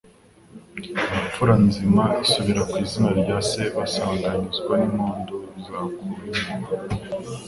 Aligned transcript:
Imfura 1.23 1.53
nzima 1.67 2.03
isubira 2.23 2.61
ku 2.69 2.75
izina 2.83 3.09
rya 3.19 3.37
se, 3.49 3.61
Basanganizwa 3.75 4.73
n'impundu 4.79 5.35
Zakura 5.63 6.49
impuha. 6.53 6.81